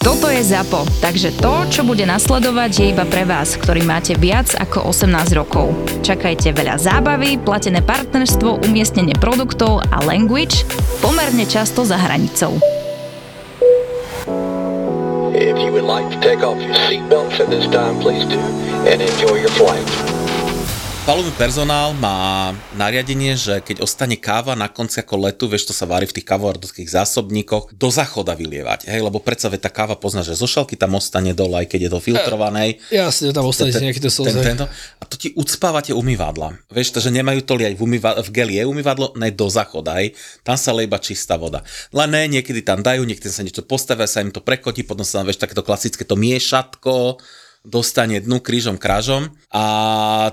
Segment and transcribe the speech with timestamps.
[0.00, 4.48] Toto je ZAPO, takže to, čo bude nasledovať, je iba pre vás, ktorý máte viac
[4.56, 5.76] ako 18 rokov.
[6.00, 10.64] Čakajte veľa zábavy, platené partnerstvo, umiestnenie produktov a language
[11.04, 12.56] pomerne často za hranicou.
[15.36, 18.40] If you would like to take off your seatbelts at this time, please do,
[18.88, 19.84] and enjoy your flight.
[21.10, 25.82] Palový personál má nariadenie, že keď ostane káva na konci ako letu, vieš, to sa
[25.82, 30.38] varí v tých kávovardovských zásobníkoch, do záchoda vylievať, hej, lebo predsa tá káva pozná, že
[30.38, 32.78] zo šalky tam ostane dole, aj keď je to filtrované.
[32.94, 36.62] Ja, jasne, tam ostane nejaký ten A to ti ucpávate umývadla.
[36.70, 39.98] Vieš, to, že nemajú to aj v, umýva, v geli je umývadlo, ne do záchoda,
[39.98, 40.14] hej.
[40.46, 41.66] Tam sa lejba čistá voda.
[41.90, 45.18] Len ne, niekedy tam dajú, niekedy sa niečo postavia, sa im to prekotí, potom sa
[45.18, 47.18] tam, vieš, takéto klasické to miešatko,
[47.60, 49.64] dostane dnu krížom krážom a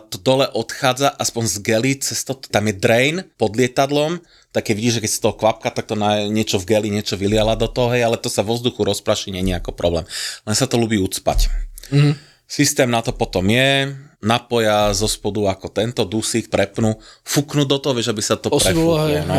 [0.08, 4.24] to dole odchádza aspoň z gely cez to, tam je drain pod lietadlom,
[4.56, 7.20] tak keď vidíš, že keď si toho kvapka, tak to na niečo v geli, niečo
[7.20, 10.08] vyliala do toho, hej, ale to sa vo vzduchu rozpraší, nie je ako problém.
[10.48, 11.52] Len sa to ľubí ucpať.
[11.92, 12.14] Mm-hmm.
[12.48, 13.92] Systém na to potom je,
[14.24, 16.96] napoja zo spodu ako tento dusík, prepnú,
[17.28, 19.04] fúknú do toho, vieš, aby sa to prefúklo.
[19.28, 19.36] No.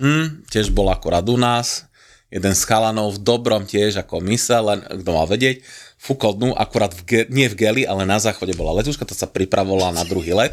[0.00, 1.84] Hm, tiež bol akorát u nás,
[2.30, 5.62] jeden z chalanov v dobrom tiež ako mysel, len kto mal vedieť,
[5.96, 9.30] fúkol dnu, akurát v ge- nie v geli, ale na záchode bola letuška, to sa
[9.30, 10.52] pripravovala na druhý let.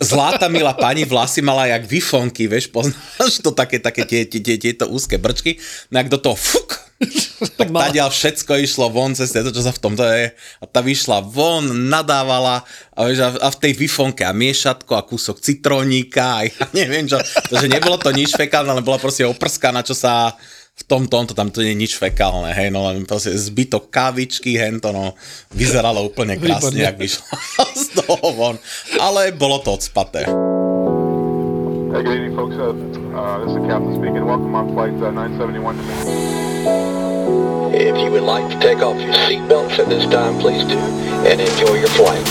[0.00, 4.56] Zláta milá pani vlasy mala jak vifonky, vieš, poznáš to také, také tie, tie, tie,
[4.58, 5.60] tieto úzke brčky,
[5.92, 6.80] no ak do toho fuk,
[7.58, 10.30] tak tadiaľ všetko išlo von cez to, čo sa v tomto je.
[10.34, 12.62] A tá vyšla von, nadávala
[12.94, 17.18] a, vieš, a, v tej vifonke a miešatko a kúsok citrónika a ja neviem čo,
[17.50, 20.34] to, že nebolo to nič fekálne, ale bola proste oprskaná, čo sa
[20.74, 24.58] v tom tomto tam to nie je nič fekálne, hej, no len proste zbytok kávičky,
[24.58, 25.14] hento, no,
[25.54, 27.22] vyzeralo úplne krásne, ak vyšlo
[27.78, 28.58] z toho von,
[28.98, 30.26] ale bolo to odspaté.
[31.94, 32.58] Hey, good evening, folks.
[32.58, 32.74] Uh,
[33.14, 34.26] uh, this is the captain speaking.
[34.26, 35.78] Welcome on flight uh, 971
[37.70, 40.78] If you would like to take off your seatbelts at this time, please do,
[41.22, 42.26] and enjoy your flight.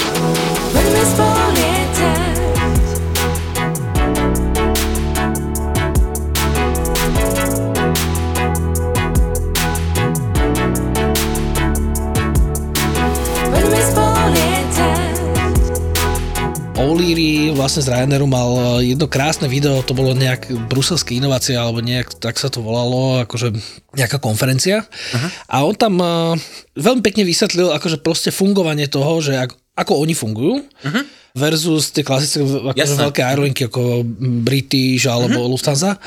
[17.13, 18.49] O'Leary vlastne z Ryanairu mal
[18.81, 23.21] eh, jedno krásne video, to bolo nejak bruselské inovácie, alebo nejak tak sa to volalo,
[23.21, 23.53] akože
[23.93, 24.81] nejaká konferencia.
[24.81, 25.29] Uh-huh.
[25.45, 26.33] A on tam uh,
[26.73, 30.55] veľmi pekne vysvetlil akože proste fungovanie toho, že ako, ako oni fungujú.
[30.65, 34.05] Uh-huh versus tie klasické akože veľké aerolinky ako
[34.45, 35.49] British alebo uh-huh.
[35.49, 35.97] Lufthansa.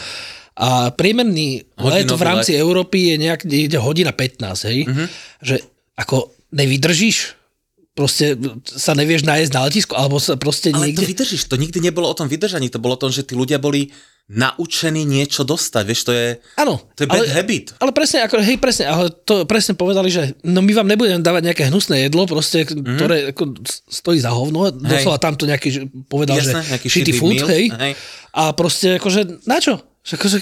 [0.55, 2.63] A priemerný let v rámci let.
[2.63, 4.87] Európy je nejak ide hodina 15, hej?
[4.87, 5.07] Uh-huh.
[5.43, 5.67] Že
[5.99, 7.36] ako nevydržíš
[7.97, 8.37] proste
[8.69, 11.01] sa nevieš nájsť na letisku, alebo sa proste Ale niekde...
[11.01, 13.57] to vydržíš, to nikdy nebolo o tom vydržaní, to bolo o tom, že tí ľudia
[13.57, 13.89] boli
[14.27, 17.79] naučení niečo dostať, vieš, to je, ano, to je bad ale, habit.
[17.79, 21.43] Ale presne, ako, hej, presne, ale to presne povedali, že no my vám nebudeme dávať
[21.47, 22.97] nejaké hnusné jedlo, proste, mm-hmm.
[22.99, 23.43] ktoré ako,
[23.87, 24.83] stojí za hovno, hej.
[24.83, 27.93] doslova tamto nejaký, povedal, Jasne, že nejaký shitty food, meal, hej, hej,
[28.35, 29.79] a proste, akože, na čo?
[30.03, 30.39] Že akože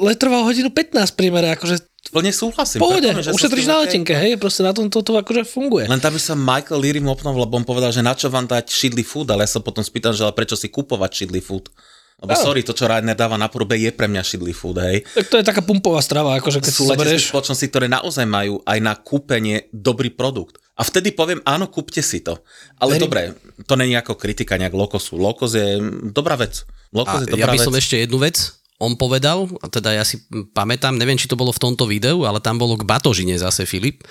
[0.00, 2.82] let trval hodinu 15 priemere, akože Plne súhlasím.
[2.82, 5.86] Pohode, ušetríš na letenke, hej, proste na tom toto akože funguje.
[5.86, 8.74] Len tam by sa Michael Leary mopnul, lebo on povedal, že na čo vám dať
[8.74, 11.70] shidly food, ale ja sa potom spýtam, že ale prečo si kupovať shidly food?
[12.18, 12.42] Lebo no.
[12.42, 15.06] sorry, to, čo Ryanair dáva na prúbe, je pre mňa shidly food, hej.
[15.14, 18.78] Tak to je taká pumpová strava, akože keď Sú letecké spoločnosti, ktoré naozaj majú aj
[18.82, 20.58] na kúpenie dobrý produkt.
[20.74, 22.42] A vtedy poviem, áno, kúpte si to.
[22.82, 23.02] Ale Verím.
[23.06, 23.20] dobre,
[23.66, 25.20] to není ako kritika nejak Lokosu.
[25.20, 25.78] Lokos je
[26.10, 26.66] dobrá vec.
[26.90, 27.66] Lokos a je dobrá ja by vec.
[27.66, 30.18] som ešte jednu vec on povedal, a teda ja si
[30.50, 34.02] pamätám, neviem, či to bolo v tomto videu, ale tam bolo k batožine zase Filip,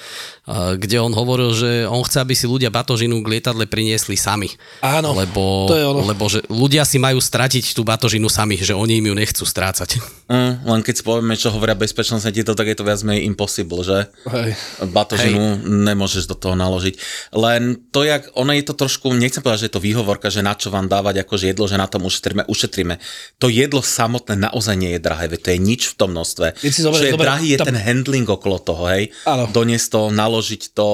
[0.80, 4.48] kde on hovoril, že on chce, aby si ľudia batožinu k lietadle priniesli sami.
[4.80, 6.00] Áno, lebo, to je ono.
[6.08, 10.00] Lebo že ľudia si majú stratiť tú batožinu sami, že oni im ju nechcú strácať.
[10.32, 13.84] Mm, len keď si povieme, čo hovoria bezpečnostne to, tak je to viac menej impossible,
[13.84, 14.08] že?
[14.32, 14.56] Hej.
[14.88, 15.68] Batožinu Hej.
[15.92, 16.96] nemôžeš do toho naložiť.
[17.36, 20.56] Len to, jak, ono je to trošku, nechcem povedať, že je to výhovorka, že na
[20.56, 22.96] čo vám dávať akože jedlo, že na tom ušetríme, ušetríme.
[23.44, 26.54] To jedlo samotné naozaj naozaj nie je drahé, veď to je nič v tom množstve.
[26.62, 27.74] Si zober, Čo je zober, drahý, je tam...
[27.74, 29.09] ten handling okolo toho, hej.
[29.26, 29.50] Áno.
[29.50, 30.90] Doniesť to, naložiť to,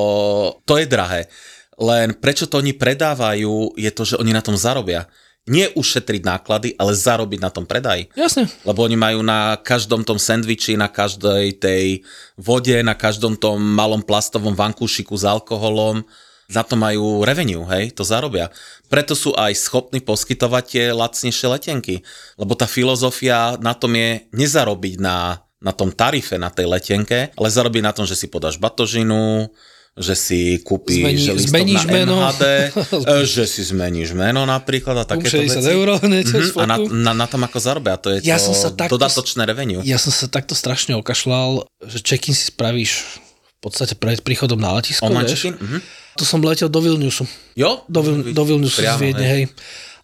[0.63, 1.27] to je drahé.
[1.75, 5.11] Len prečo to oni predávajú, je to, že oni na tom zarobia
[5.47, 8.11] nie ušetriť náklady, ale zarobiť na tom predaji.
[8.19, 8.51] Jasne.
[8.67, 12.03] Lebo oni majú na každom tom sendviči, na každej tej
[12.35, 16.03] vode, na každom tom malom plastovom vankúšiku s alkoholom,
[16.47, 18.47] za to majú revenue, hej, to zarobia.
[18.87, 21.95] Preto sú aj schopní poskytovať tie lacnejšie letenky,
[22.39, 27.47] lebo tá filozofia na tom je nezarobiť na, na tom tarife, na tej letenke, ale
[27.51, 29.51] zarobiť na tom, že si podáš batožinu,
[29.97, 32.15] že si kúpiš Zmení, že zmeníš na meno.
[32.21, 32.43] MHD,
[33.35, 35.57] že si zmeníš meno napríklad a takéto veci.
[35.57, 38.69] eur mm-hmm, a na, na, na tom ako zarobia, to je ja to som sa
[38.71, 39.81] takto, dodatočné revenue.
[39.81, 43.25] Ja som sa takto strašne okašľal, že check-in si spravíš
[43.57, 45.57] v podstate pred príchodom na letisko, Online vieš.
[45.57, 45.77] Mhm.
[46.17, 47.25] To som letel do Vilniusu.
[47.53, 47.85] Jo?
[47.85, 49.43] Do, Vil, do Vilniusu z Priamo, Viedne, hej.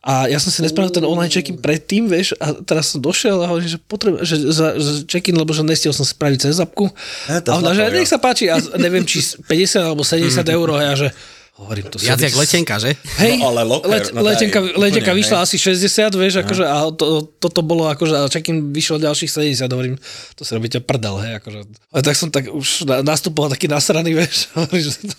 [0.03, 3.47] A ja som si nespravil ten online check-in predtým, vieš, a teraz som došiel a
[3.47, 6.91] hovorím, že potrebujem, že, za, že check-in, lebo že nestiel som spraviť cez zapku.
[7.31, 9.47] E, a ona, že nech sa páči, a neviem, či 50
[9.87, 11.07] alebo 70 eur, a ja, že
[11.53, 12.97] hovorím to Viac jak letenka, že?
[13.21, 15.45] Hej, No, ale locker, let, no letenka, daj, letenka úplne, vyšla hej.
[15.45, 17.05] asi 60, vieš, akože, a to,
[17.37, 19.95] toto bolo akože, a check-in vyšiel ďalších 70, hovorím,
[20.33, 21.59] to si robíte prdel, hej, akože.
[21.93, 25.15] Ale tak som tak už na- nastupoval taký nasraný, vieš, hovorím, že to,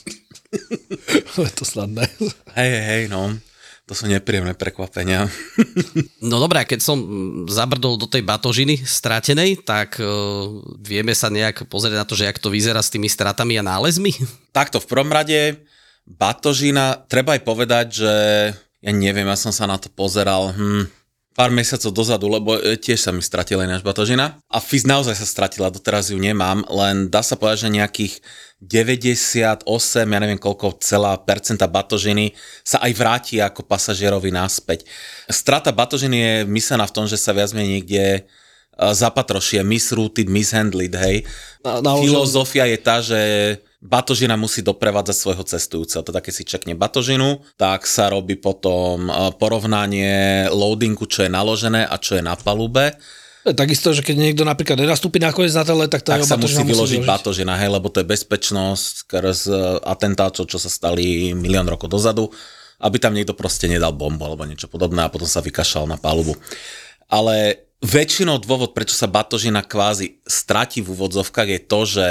[1.47, 2.03] je to snadné.
[2.55, 3.31] Hej, hej, hej, no.
[3.85, 5.29] To sú nepríjemné prekvapenia.
[6.25, 6.97] No dobré, keď som
[7.45, 10.09] zabrdol do tej batožiny stratenej, tak uh,
[10.81, 14.09] vieme sa nejak pozrieť na to, že jak to vyzerá s tými stratami a nálezmi?
[14.57, 15.61] Takto v prvom rade,
[16.05, 18.13] batožina, treba aj povedať, že
[18.85, 20.85] ja neviem, ja som sa na to pozeral hm,
[21.35, 24.39] pár mesiacov dozadu, lebo e, tiež sa mi stratila ináč batožina.
[24.53, 28.15] A FIS naozaj sa stratila, doteraz ju nemám, len dá sa povedať, že nejakých
[28.63, 29.67] 98,
[30.09, 34.87] ja neviem koľko, celá percenta batožiny sa aj vráti ako pasažierovi naspäť.
[35.27, 38.21] Strata batožiny je myslená v tom, že sa viac menej niekde e,
[38.79, 41.27] zapatrošie, misrooted, mishandled, hej.
[41.67, 43.21] Na- naložil- Filozofia je tá, že
[43.85, 46.01] batožina musí doprevádzať svojho cestujúceho.
[46.01, 51.85] Teda keď si čekne batožinu, tak sa robí potom e, porovnanie loadingu, čo je naložené
[51.85, 52.97] a čo je na palube.
[53.45, 56.41] To Takisto, že keď niekto napríklad nenastúpi nakoniec na ten let, tak tá Tak sa
[56.41, 61.69] musí vyložiť batožina, hej, lebo to je bezpečnosť skrz e, atentátov, čo sa stali milión
[61.69, 62.33] rokov dozadu,
[62.81, 66.33] aby tam niekto proste nedal bombu alebo niečo podobné a potom sa vykašal na palubu.
[67.13, 72.07] Ale väčšinou dôvod, prečo sa batožina kvázi stratí v úvodzovkách je to, že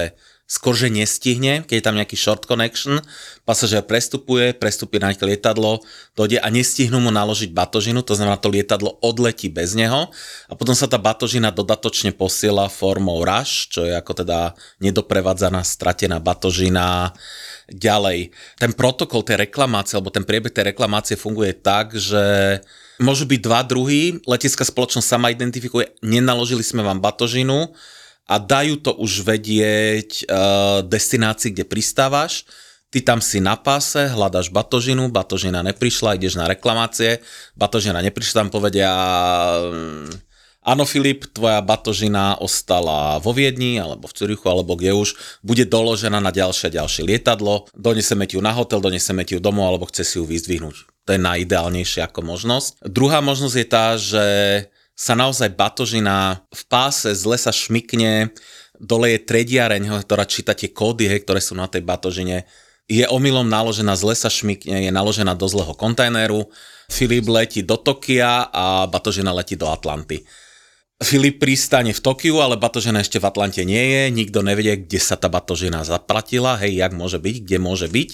[0.53, 3.01] skôr, že nestihne, keď je tam nejaký short connection,
[3.41, 5.81] pasažier prestupuje, prestupí na lietadlo,
[6.13, 10.13] dojde a nestihnú mu naložiť batožinu, to znamená, to lietadlo odletí bez neho
[10.45, 16.21] a potom sa tá batožina dodatočne posiela formou rush, čo je ako teda nedoprevádzaná, stratená
[16.21, 17.17] batožina,
[17.71, 18.29] ďalej.
[18.59, 22.59] Ten protokol tej reklamácie, alebo ten priebeh tej reklamácie funguje tak, že
[23.01, 27.73] môžu byť dva druhy, letecká spoločnosť sama identifikuje, nenaložili sme vám batožinu,
[28.27, 32.47] a dajú to už vedieť uh, destinácii, kde pristávaš.
[32.93, 37.25] Ty tam si na páse, hľadaš batožinu, batožina neprišla, ideš na reklamácie,
[37.57, 38.93] batožina neprišla, tam povedia
[39.57, 40.13] mm,
[40.61, 46.21] áno Filip, tvoja batožina ostala vo Viedni, alebo v Curichu, alebo kde už, bude doložená
[46.21, 50.05] na ďalšie ďalšie lietadlo, doneseme ti ju na hotel, doneseme ti ju domov, alebo chce
[50.05, 50.93] si ju vyzdvihnúť.
[51.03, 52.87] To je najideálnejšia ako možnosť.
[52.87, 54.25] Druhá možnosť je tá, že
[54.93, 58.29] sa naozaj batožina v páse zle sa šmikne,
[58.77, 62.45] dole je trediareň, ktorá číta tie kódy, hej, ktoré sú na tej batožine.
[62.85, 66.51] Je omylom naložená, zle sa šmikne, je naložená do zlého kontajneru.
[66.91, 70.21] Filip letí do Tokia a batožina letí do Atlanty.
[71.01, 75.19] Filip pristane v Tokiu, ale batožina ešte v Atlante nie je, nikto nevie, kde sa
[75.19, 78.09] tá batožina zaplatila, hej, jak môže byť, kde môže byť.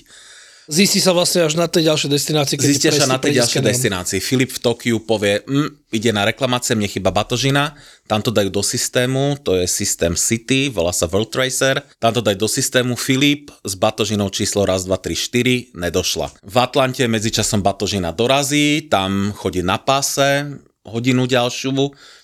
[0.70, 2.56] Zistí sa vlastne až na tej ďalšej destinácii.
[2.62, 4.20] keď presne sa na tej ďalšej destinácii.
[4.22, 7.74] Filip v Tokiu povie, mm, ide na reklamácie, mne chyba batožina,
[8.06, 12.22] tam to dajú do systému, to je systém City, volá sa World Tracer, tam to
[12.22, 16.38] dajú do systému, Filip s batožinou číslo raz, dva, tri, štyri, nedošla.
[16.46, 20.54] V Atlante medzičasom batožina dorazí, tam chodí na páse,
[20.90, 21.72] hodinu ďalšiu,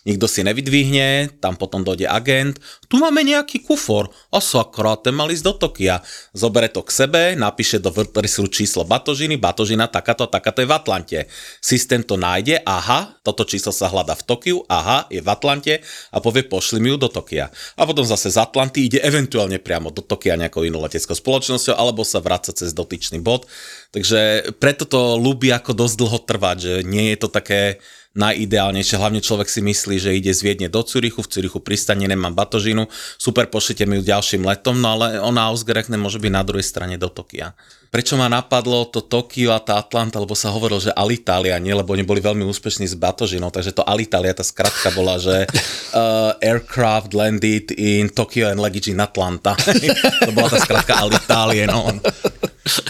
[0.06, 5.30] nikto si nevydvihne, tam potom dojde agent, tu máme nejaký kufor, a sakra, ten mal
[5.34, 6.02] ísť do Tokia.
[6.34, 11.20] Zobere to k sebe, napíše do WordPressu číslo batožiny, batožina takáto, takáto je v Atlante.
[11.58, 15.74] Systém to nájde, aha, toto číslo sa hľadá v Tokiu, aha, je v Atlante
[16.14, 17.50] a povie, pošli mi ju do Tokia.
[17.78, 22.06] A potom zase z Atlanty ide eventuálne priamo do Tokia nejakou inou leteckou spoločnosťou, alebo
[22.06, 23.50] sa vráca cez dotyčný bod.
[23.90, 27.82] Takže preto to ľúbi ako dosť dlho trvať, že nie je to také
[28.16, 28.96] najideálnejšie.
[28.96, 32.88] Hlavne človek si myslí, že ide z Viedne do Cürichu, v Cürichu pristane, nemám batožinu,
[33.20, 36.96] super, pošlite mi ju ďalším letom, no ale ona ausgerekne môže byť na druhej strane
[36.96, 37.54] do Tokia.
[37.96, 41.96] Prečo ma napadlo to Tokio a tá Atlanta, lebo sa hovorilo, že Alitalia, nie, lebo
[41.96, 45.48] oni boli veľmi úspešní s batožinou, takže to Alitalia, tá skratka bola, že
[45.96, 49.56] uh, aircraft landed in Tokyo and luggage in Atlanta.
[50.28, 51.96] to bola tá skratka Alitalia, no.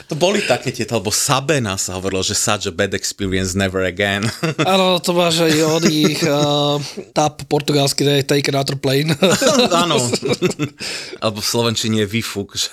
[0.08, 4.24] To boli také tieto, alebo Sabena sa hovorilo, že such a bad experience never again.
[4.64, 6.80] Áno, to máš aj od nich uh,
[7.18, 9.12] tap portugalský, ne, take another plane.
[9.84, 10.00] Áno.
[11.20, 12.72] Alebo v Slovenčine je výfuk, že?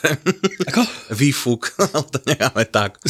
[0.71, 0.87] Ako?
[1.11, 1.75] Výfuk,
[2.15, 3.03] to necháme tak.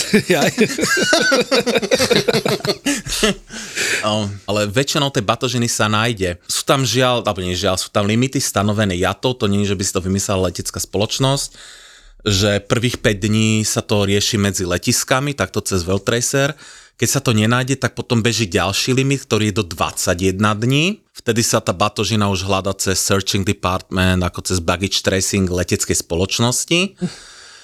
[4.01, 6.41] No, ale väčšinou tej batožiny sa nájde.
[6.49, 9.79] Sú tam žiaľ, alebo nie žiaľ, sú tam limity stanovené jatov, to nie je, že
[9.79, 11.83] by si to vymyslela letecká spoločnosť,
[12.23, 16.55] že prvých 5 dní sa to rieši medzi letiskami, takto cez World Tracer.
[16.97, 21.03] Keď sa to nenájde, tak potom beží ďalší limit, ktorý je do 21 dní.
[21.11, 26.95] Vtedy sa tá batožina už hľada cez searching department, ako cez baggage tracing leteckej spoločnosti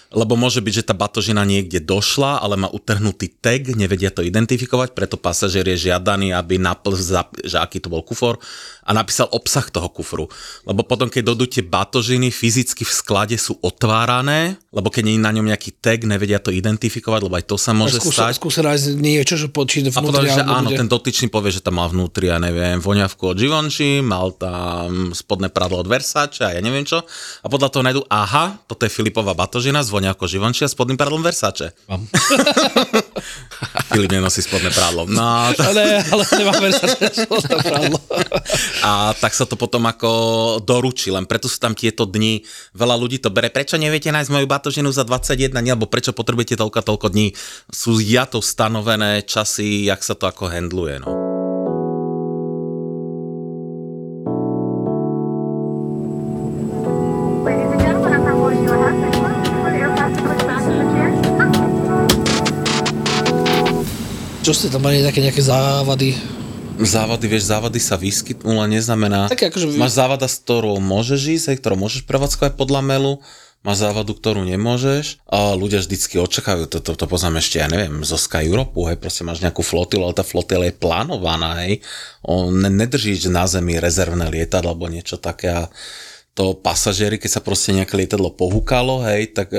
[0.08, 4.96] lebo môže byť, že tá batožina niekde došla, ale má utrhnutý tag, nevedia to identifikovať,
[4.96, 6.96] preto pasažier je žiadaný, aby napl,
[7.44, 8.40] že aký to bol kufor
[8.88, 10.24] a napísal obsah toho kufru.
[10.64, 15.26] Lebo potom, keď dodú tie batožiny, fyzicky v sklade sú otvárané, lebo keď nie je
[15.28, 18.40] na ňom nejaký tag, nevedia to identifikovať, lebo aj to sa môže skúsa, stať.
[18.40, 20.00] Skúsa nájsť niečo, že počí vnútri.
[20.00, 20.80] A potom, že áno, bude...
[20.80, 25.52] ten dotyčný povie, že tam mal vnútri, ja neviem, voňavku od Givenchy, mal tam spodné
[25.52, 27.04] pradlo od Versace a ja neviem čo.
[27.44, 31.20] A podľa toho nájdu, aha, toto je Filipová batožina s voňavkou Givenchy a spodným pradlom
[31.20, 31.76] Versace.
[33.92, 35.06] Filip nenosí spodné prádlo.
[35.10, 35.62] No, to...
[35.62, 37.98] ale, ale nemá Versace spodné prádlo.
[38.82, 40.10] A tak sa to potom ako
[40.64, 42.42] doručí, len preto sú tam tieto dni.
[42.72, 43.52] Veľa ľudí to bere.
[43.52, 47.36] Prečo neviete nájsť moju batožinu za 21 dní, alebo prečo potrebujete toľko toľko dní?
[47.68, 51.04] Sú ja to stanovené časy, jak sa to ako handluje.
[51.04, 51.27] No.
[64.48, 66.16] Čo ste tam mali také nejaké závady?
[66.80, 69.28] Závady, vieš, závady sa vyskytnú, ale neznamená...
[69.28, 69.76] Tak akože...
[69.76, 73.12] Máš závada, s ktorou môžeš ísť, aj ktorou môžeš prevádzkovať podľa mailu,
[73.60, 75.20] máš závadu, ktorú nemôžeš.
[75.28, 78.96] A ľudia vždycky očakávajú, to, to, to poznám ešte, ja neviem, zo Sky Europe, hej,
[78.96, 81.84] proste máš nejakú flotilu, ale tá flotila je plánovaná, hej,
[82.24, 85.68] on nedrží na zemi rezervné lietadlo alebo niečo také a
[86.38, 89.58] to pasažieri, keď sa proste nejaké lietadlo pohúkalo, hej, tak uh,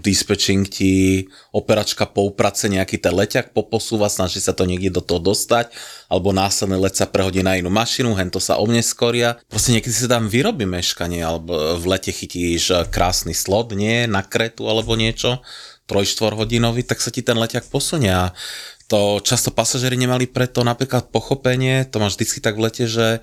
[0.00, 5.76] dispatching ti operačka pouprace nejaký ten leťak poposúva, snaží sa to niekde do toho dostať,
[6.08, 9.36] alebo následný let sa prehodí na inú mašinu, hen to sa omneskoria.
[9.52, 14.24] Proste niekedy sa tam vyrobí meškanie, alebo v lete chytíš e, krásny slot, nie, na
[14.24, 15.44] kretu alebo niečo,
[15.84, 18.32] troj hodinový, tak sa ti ten leťak posunie a
[18.88, 23.20] to často pasažieri nemali preto napríklad pochopenie, to máš vždycky tak v lete, že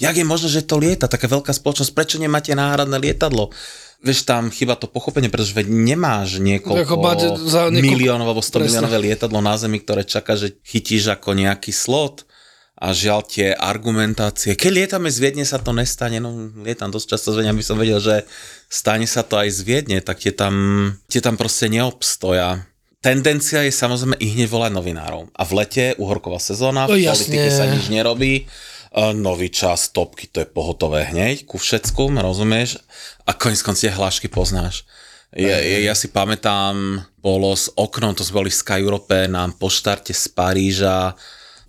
[0.00, 3.52] Jak je možné, že to lieta, taká veľká spoločnosť, prečo nemáte náhradné lietadlo?
[4.00, 6.96] Vieš, tam chyba to pochopenie, pretože veď nemáš niekoľko
[7.44, 7.84] za niekoľko...
[7.84, 8.64] miliónov alebo 100 Presne.
[8.64, 12.24] miliónové lietadlo na Zemi, ktoré čaká, že chytíš ako nejaký slot
[12.80, 14.56] a žiaľ tie argumentácie.
[14.56, 17.76] Keď lietame z Viedne sa to nestane, no lietam dosť často z Viedne, aby som
[17.76, 18.24] vedel, že
[18.72, 20.56] stane sa to aj z Viedne, tak tie tam,
[21.12, 22.64] tie tam proste neobstoja.
[23.04, 25.28] Tendencia je samozrejme i hneď volať novinárov.
[25.36, 28.48] A v lete, uhorková sezóna, v no, politike sa nič nerobí
[29.14, 32.82] nový čas, topky, to je pohotové hneď ku všetkom, rozumieš?
[33.22, 34.82] A koniec konci tie hlášky poznáš.
[35.30, 39.54] Ja, ja, ja si pamätám, bolo s oknom, to sme boli v Sky Europe, nám
[39.62, 41.14] po štarte z Paríža,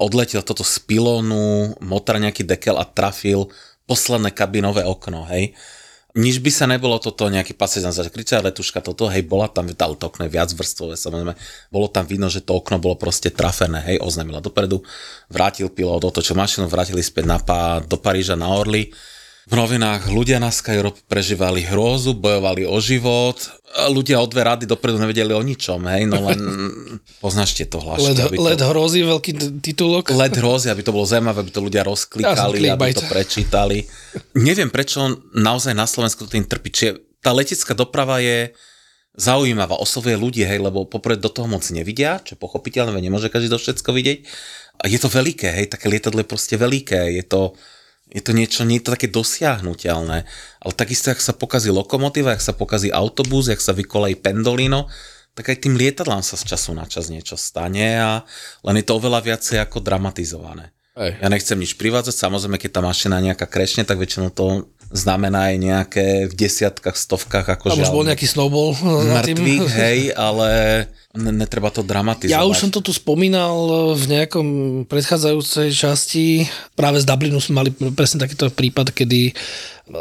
[0.02, 3.54] odletel toto z pilónu, motor nejaký dekel a trafil
[3.86, 5.54] posledné kabinové okno, hej
[6.16, 9.88] nič by sa nebolo toto nejaký pasažier na kričať letuška toto, hej, bola tam, tá,
[9.88, 11.34] to okno viac vrstvové, samozrejme,
[11.72, 14.84] bolo tam vidno, že to okno bolo proste trafené, hej, oznámila dopredu,
[15.32, 18.92] vrátil pilot, otočil mašinu, vrátili späť na pá, do Paríža na Orly,
[19.50, 23.42] v novinách ľudia na Skyrope prežívali hrôzu, bojovali o život,
[23.90, 26.40] ľudia o dve rady dopredu nevedeli o ničom, hej, no len
[27.18, 28.14] poznáš tieto hlášky.
[28.14, 28.38] Led, to...
[28.38, 29.32] led hrôzy, veľký
[29.66, 30.14] titulok.
[30.14, 33.82] Led hrôzy, aby to bolo zaujímavé, aby to ľudia rozklikali, ja aby to prečítali.
[34.38, 36.70] Neviem, prečo naozaj na Slovensku tým trpí.
[36.70, 36.92] Čiže
[37.26, 38.54] tá letecká doprava je
[39.18, 43.60] zaujímavá, oslovuje ľudí, hej, lebo poprvé do toho moc nevidia, čo pochopiteľné, nemôže každý do
[43.60, 44.20] všetko vidieť.
[44.88, 47.58] Je to veľké, hej, také lietadlo je proste veľké, je to
[48.12, 50.28] je to niečo, nie je to také dosiahnutelné.
[50.60, 54.92] Ale takisto, ak sa pokazí lokomotíva, ak sa pokazí autobus, ak sa vykolají pendolino,
[55.32, 58.28] tak aj tým lietadlám sa z času na čas niečo stane a
[58.68, 60.76] len je to oveľa viacej ako dramatizované.
[61.00, 61.24] Ej.
[61.24, 65.56] Ja nechcem nič privádzať, samozrejme, keď tá mašina nejaká krešne, tak väčšinou to znamená aj
[65.58, 67.84] nejaké v desiatkách, stovkách, ako žiaľ.
[67.88, 68.76] už bol nejaký snowball.
[69.16, 70.50] Mŕtvych, hej, ale
[71.16, 72.36] netreba to dramatizovať.
[72.36, 73.56] Ja už som to tu spomínal
[73.96, 74.48] v nejakom
[74.88, 76.48] predchádzajúcej časti.
[76.76, 79.36] Práve z Dublinu sme mali presne takýto prípad, kedy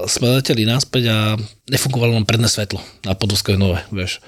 [0.06, 1.18] sme leteli naspäť a
[1.66, 4.22] nefungovalo nám predné svetlo na Podolskej nové, vieš.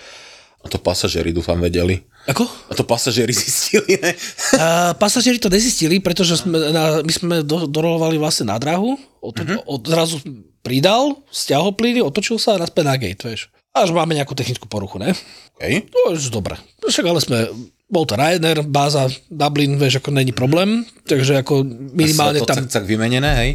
[0.62, 2.02] A to pasažieri dúfam vedeli.
[2.31, 2.47] Ako?
[2.71, 4.14] A to pasažieri zistili, ne?
[4.59, 9.35] A, pasažieri to nezistili, pretože sme, na, my sme do, dorolovali vlastne na drahu, od,
[9.35, 9.59] uh-huh.
[9.67, 10.23] od, zrazu
[10.62, 13.50] pridal, stiahol plyny, otočil sa a naspäť na gate, vieš.
[13.73, 15.17] Až máme nejakú technickú poruchu, ne?
[15.57, 15.88] Okay.
[15.88, 16.61] No, už dobre.
[16.85, 17.38] Však ale sme
[17.93, 21.61] bol to Ryanair, báza Dublin, vieš, ako není problém, takže ako
[21.93, 22.65] minimálne to tam...
[22.65, 23.51] cak vymenené, hej?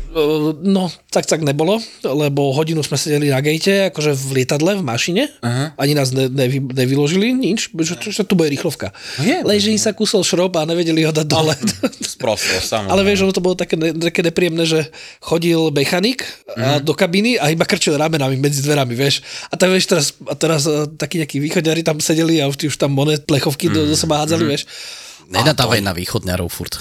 [0.62, 5.24] No, tak cak nebolo, lebo hodinu sme sedeli na gate, akože v lietadle, v mašine,
[5.42, 5.74] uh-huh.
[5.74, 8.94] ani nás ne, nevy, nevyložili nič, že, že, tu bude rýchlovka.
[9.18, 11.58] No je, Leží sa kusol šrob a nevedeli ho dať dole.
[12.14, 12.94] Sprosto, samozrejme.
[12.94, 14.86] Ale vieš, ono to bolo také, také nepríjemné, že
[15.18, 16.78] chodil mechanik uh-huh.
[16.86, 19.26] do kabiny a iba krčil ramenami medzi dverami, vieš.
[19.50, 20.70] A tak vieš, teraz, a teraz
[21.02, 23.90] takí nejakí východňari tam sedeli a už, už tam monet plechovky uh-huh.
[23.90, 24.52] do, do seba hádzali, mm-hmm.
[24.52, 24.64] vieš.
[25.32, 26.76] Nenadávaj na východňarov furt.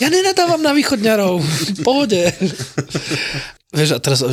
[0.00, 2.20] Ja nenadávam na východňarov, v pohode.
[3.76, 4.24] Vieš, a teraz,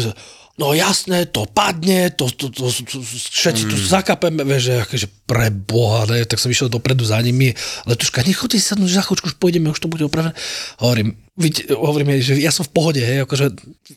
[0.53, 5.49] no jasné, to padne, to, to, to, to všetci tu zakapeme, vieš, že akože pre
[5.49, 7.57] Boha, ne, tak som išiel dopredu za nimi,
[7.89, 10.37] ale tuška, nechodí sa, no, za už pôjdeme, už to bude opravené.
[10.77, 13.45] Hovorím, vidí, hovorím jej, že ja som v pohode, hej, akože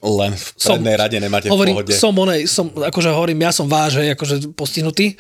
[0.00, 1.92] Len v prednej rade nemáte hovorím, v pohode.
[1.92, 5.12] som onej, som, akože hovorím, ja som váž, hej, akože postihnutý,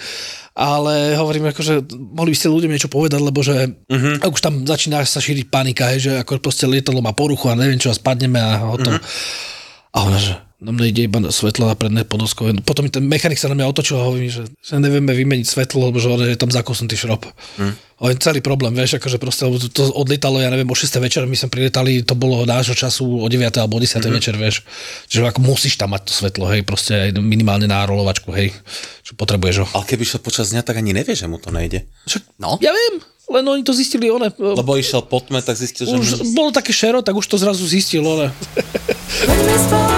[0.56, 1.84] ale hovorím, akože
[2.16, 4.24] mohli by ste ľuďom niečo povedať, lebo že Mhm.
[4.24, 4.32] uh-huh.
[4.32, 7.76] už tam začína sa šíriť panika, hej, že ako proste lietadlo má poruchu a neviem
[7.76, 8.96] čo a spadneme a hotovo.
[8.96, 9.04] Mhm.
[9.04, 9.92] Uh-huh.
[9.92, 12.56] A ona, že na mne ide iba svetlo na predné podoskové.
[12.64, 15.92] Potom mi ten mechanik sa na mňa otočil a hovorí, že, že nevieme vymeniť svetlo,
[15.92, 17.28] lebo že je tam zakosnutý šrob.
[17.60, 17.60] Mhm.
[17.60, 17.74] Mm.
[17.96, 18.16] Uh-huh.
[18.20, 20.88] celý problém, vieš, akože proste, to, odlietalo, ja neviem, o 6.
[21.00, 23.52] večer, my sme priletali, to bolo nášho času o 9.
[23.56, 24.00] alebo o 10.
[24.00, 24.16] Mm-hmm.
[24.16, 24.64] večer, vieš.
[25.08, 28.52] Čiže ako musíš tam mať to svetlo, hej, proste aj minimálne na rolovačku, hej,
[29.00, 29.66] čo potrebuješ ho.
[29.76, 31.88] Ale keby šiel počas dňa, tak ani nevie, že mu to nejde.
[32.04, 32.60] Však, No.
[32.60, 36.22] Ja viem, len oni to zistili, one, Lebo išiel po tme, tak zistil, že...
[36.22, 38.06] už bolo také šero, tak už to zrazu zistil,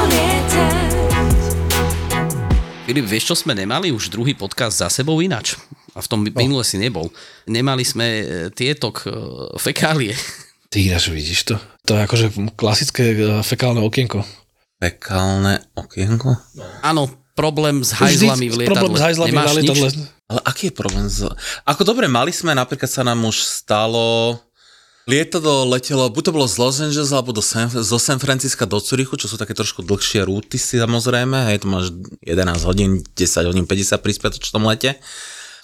[0.08, 0.88] lietať.
[2.88, 3.92] Filip, vieš, čo sme nemali?
[3.92, 5.60] Už druhý podcast za sebou inač.
[5.92, 7.12] A v tom minule si nebol.
[7.44, 9.12] Nemali sme e, tieto e,
[9.60, 10.16] fekálie.
[10.72, 11.54] Ty ináč vidíš to.
[11.84, 14.24] To je akože klasické e, fekálne okienko.
[14.80, 16.32] Fekálne okienko?
[16.80, 18.80] Áno, problém s hajzlami v lietadle.
[18.80, 19.88] Problém s hajzlami na lietadle.
[20.28, 21.24] Ale aký je problém s...
[21.64, 24.36] Ako dobre, mali sme, napríklad sa nám už stalo...
[25.08, 28.76] Lietadlo letelo, buď to bolo z Los Angeles, alebo do San, zo San Francisca do
[28.76, 31.96] Zurichu, čo sú také trošku dlhšie rúty si samozrejme, hej, to máš
[32.28, 35.00] 11 hodín, 10 hodín 50 pri spätočnom lete.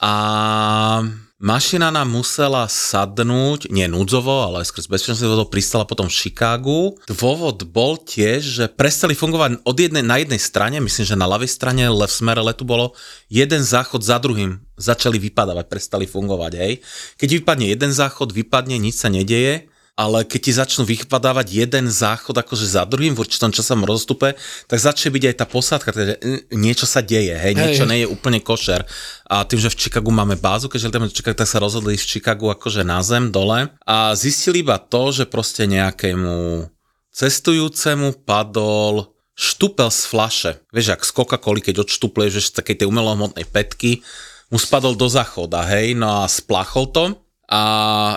[0.01, 1.05] A
[1.43, 6.95] mašina nám musela sadnúť, nie núdzovo, ale skrz bezpečnostný dôvod pristala potom v Chicagu.
[7.11, 11.51] Dôvod bol tiež, že prestali fungovať od jednej, na jednej strane, myslím, že na ľavej
[11.51, 12.95] strane, le v smere letu bolo
[13.27, 14.63] jeden záchod za druhým.
[14.79, 16.73] Začali vypadávať, prestali fungovať, hej.
[17.19, 22.35] Keď vypadne jeden záchod, vypadne, nič sa nedeje, ale keď ti začnú vypadávať jeden záchod
[22.35, 24.35] akože za druhým v určitom časovom rozostupe,
[24.67, 28.11] tak začne byť aj tá posádka, teda mm, niečo sa deje, hej, niečo nie je
[28.11, 28.83] úplne košer.
[29.31, 32.07] A tým, že v Chicagu máme bázu, keďže letáme do Chicago, tak sa rozhodli z
[32.11, 36.67] Chicagu akože na zem dole a zistili iba to, že proste nejakému
[37.15, 40.53] cestujúcemu padol štupel z flaše.
[40.75, 44.03] Vieš, ak z Coca-Coly, keď odštupleš vieš, z takej tej umelohmotnej petky,
[44.51, 47.24] mu spadol do záchoda, hej, no a splachol to.
[47.55, 47.61] A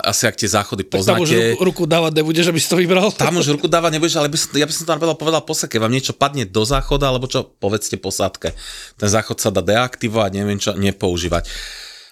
[0.02, 2.74] asi ak tie záchody Tak tam už poznáte, ruku, ruku dávať nebudeš, aby si to
[2.76, 3.14] vybral.
[3.14, 5.78] tam už ruku dávať nebudeš, ale by som, ja by som to napríklad povedal posádke,
[5.78, 8.58] vám niečo padne do záchoda, alebo čo, povedzte posádke.
[8.98, 11.46] Ten záchod sa dá deaktivovať, neviem čo, nepoužívať.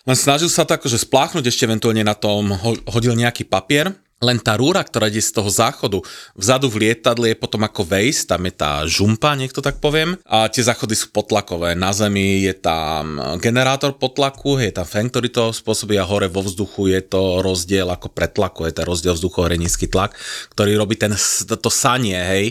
[0.05, 3.89] Len snažil sa to akože spláchnuť, ešte eventuálne na tom ho- hodil nejaký papier,
[4.23, 5.99] len tá rúra, ktorá ide z toho záchodu,
[6.39, 10.15] vzadu v lietadle je potom ako vejs, tam je tá žumpa, nech to tak poviem,
[10.23, 11.75] a tie záchody sú potlakové.
[11.75, 16.39] Na zemi je tam generátor potlaku, je tam fan, ktorý to spôsobí a hore vo
[16.39, 20.15] vzduchu je to rozdiel ako pretlaku, je ten rozdiel vzduchu hore nízky tlak,
[20.55, 21.11] ktorý robí ten,
[21.45, 22.45] to sanie, hej.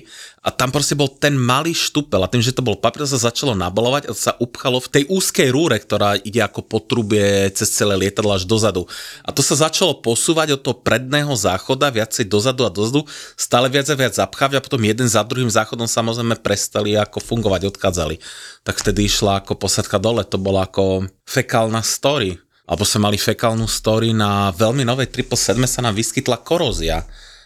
[0.44, 3.56] A tam proste bol ten malý štupel a tým, že to bol papier, sa začalo
[3.56, 7.96] nabalovať a sa upchalo v tej úzkej rúre, ktorá ide ako po trubie cez celé
[7.96, 8.84] lietadlo až dozadu.
[9.24, 13.08] A to sa začalo posúvať od toho predného záchoda viacej dozadu a dozadu,
[13.40, 17.72] stále viac a viac zapchávať a potom jeden za druhým záchodom samozrejme prestali ako fungovať,
[17.72, 18.20] odchádzali.
[18.68, 22.36] Tak vtedy išla ako posadka dole, to bola ako fekálna story.
[22.68, 27.04] Alebo sme mali fekálnu story na veľmi novej 777 sa nám vyskytla korózia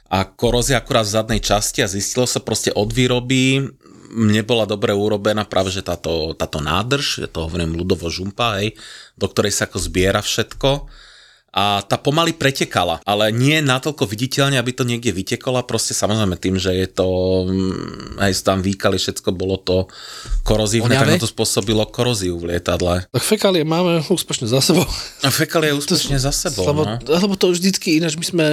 [0.08, 3.60] a korózia akurát v zadnej časti a zistilo sa proste od výroby
[4.08, 8.72] nebola dobre urobená práve, že táto, táto nádrž, ja to hovorím ľudovo žumpa, hej,
[9.20, 10.88] do ktorej sa ako zbiera všetko
[11.58, 16.38] a tá pomaly pretekala, ale nie natoľko viditeľne, aby to niekde vytekalo a proste samozrejme
[16.38, 17.06] tým, že je to,
[17.50, 19.90] mm, aj tam výkali, všetko bolo to
[20.46, 21.18] korozívne, tak Voňavé?
[21.18, 23.10] nám to spôsobilo koróziu v lietadle.
[23.10, 24.86] Tak fekálie máme úspešne za sebou.
[25.26, 26.94] A fekali je úspešne za sebou, Lebo, no.
[27.02, 28.46] lebo to vždycky ináč my sme,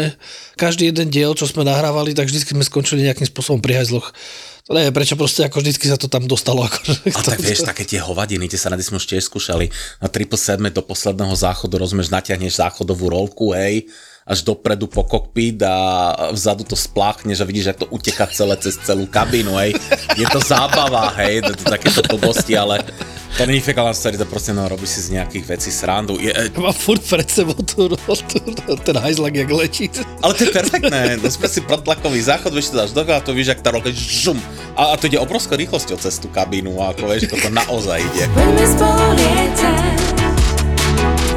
[0.57, 4.17] každý jeden diel, čo sme nahrávali, tak vždycky sme skončili nejakým spôsobom pri hajzloch.
[4.65, 6.65] To neviem, prečo proste ako vždycky sa to tam dostalo.
[6.65, 9.69] Akože, A tak vieš, také tie hovadiny, tie sa na sme už tiež skúšali.
[10.01, 13.85] Na 777 do posledného záchodu, rozumieš, natiahneš záchodovú rolku, hej,
[14.25, 15.77] až dopredu po kokpit a
[16.33, 19.77] vzadu to spláchneš a vidíš, ako to uteká celé cez celú kabínu, hej.
[20.17, 22.81] Je to zábava, hej, to, to takéto blbosti, ale
[23.37, 26.15] to není fekálna story, to proste no, robí si z nejakých vecí srandu.
[26.19, 29.91] Je, e, Mám furt pred sebou tú, tú, ten hajzlak, jak letí.
[30.23, 33.35] ale to je perfektné, no sme si protlakový záchod, vieš, to dáš do a to
[33.35, 34.39] víš, ak tá rolka žum.
[34.79, 38.23] A, a to ide obrovskou rýchlosťou cez tú kabínu, a ako vieš, toto naozaj ide.
[38.31, 41.34] Poďme spolu lietať.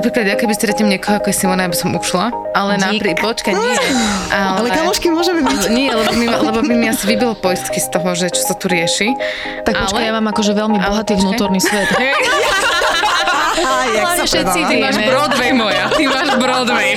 [0.00, 3.52] Napríklad, ja keby stretnem niekoho ako je Simona, ja by som ušla, ale napríklad, počkaj,
[3.52, 3.76] nie.
[4.32, 5.60] Ale, Ale kamošky môžeme byť.
[5.60, 8.40] Ale Nie, lebo by, ma, lebo by mi asi vybilo poistky z toho, že čo
[8.40, 9.12] sa tu rieši.
[9.68, 11.24] Tak počkaj, ja mám akože veľmi Ale bohatý počkaj.
[11.28, 11.92] vnútorný svet.
[13.58, 16.94] Hlavne všetci Ty máš vieme, Broadway moja, ty máš Broadway.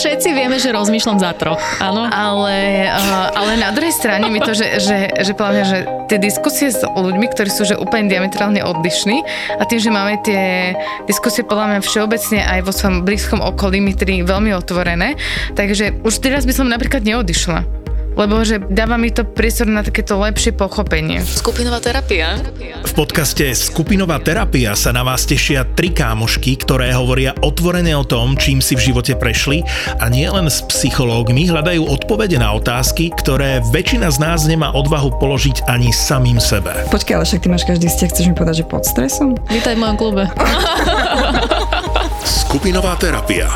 [0.00, 2.08] všetci vieme, že rozmýšľam za troch, áno.
[2.08, 5.78] Ale, uh, ale na druhej strane mi to, že, že, že mňa, že
[6.08, 9.24] tie diskusie s ľuďmi, ktorí sú že úplne diametrálne odlišní
[9.58, 10.72] a tým, že máme tie
[11.04, 15.18] diskusie podľa mňa všeobecne aj vo svojom blízkom okolí my tri veľmi otvorené,
[15.58, 17.81] takže už teraz by som napríklad neodišla.
[18.12, 21.24] Lebo že dáva mi to priestor na takéto lepšie pochopenie.
[21.24, 22.36] Skupinová terapia.
[22.84, 28.36] V podcaste Skupinová terapia sa na vás tešia tri kámošky, ktoré hovoria otvorene o tom,
[28.36, 29.64] čím si v živote prešli
[29.96, 35.16] a nie len s psychológmi hľadajú odpovede na otázky, ktoré väčšina z nás nemá odvahu
[35.16, 36.72] položiť ani samým sebe.
[36.92, 39.40] Počkaj, ale však ty máš každý vzťah, chceš mi povedať, že pod stresom?
[39.48, 40.22] Vítaj v mojom klube.
[42.28, 43.48] Skupinová terapia.